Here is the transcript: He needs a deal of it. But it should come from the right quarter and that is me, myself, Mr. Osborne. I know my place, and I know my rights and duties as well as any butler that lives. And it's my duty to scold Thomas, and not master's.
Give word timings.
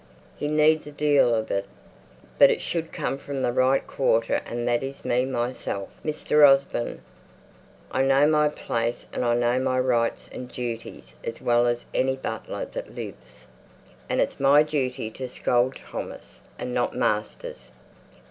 He 0.35 0.47
needs 0.47 0.87
a 0.87 0.91
deal 0.91 1.35
of 1.35 1.51
it. 1.51 1.67
But 2.39 2.49
it 2.49 2.59
should 2.63 2.91
come 2.91 3.19
from 3.19 3.43
the 3.43 3.51
right 3.51 3.85
quarter 3.85 4.41
and 4.47 4.67
that 4.67 4.81
is 4.81 5.05
me, 5.05 5.25
myself, 5.25 5.89
Mr. 6.03 6.43
Osborne. 6.43 7.03
I 7.91 8.01
know 8.01 8.25
my 8.25 8.49
place, 8.49 9.05
and 9.13 9.23
I 9.23 9.35
know 9.35 9.59
my 9.59 9.79
rights 9.79 10.27
and 10.33 10.51
duties 10.51 11.13
as 11.23 11.39
well 11.39 11.67
as 11.67 11.85
any 11.93 12.15
butler 12.15 12.65
that 12.65 12.95
lives. 12.95 13.45
And 14.09 14.19
it's 14.19 14.39
my 14.39 14.63
duty 14.63 15.11
to 15.11 15.29
scold 15.29 15.75
Thomas, 15.75 16.39
and 16.57 16.73
not 16.73 16.95
master's. 16.95 17.69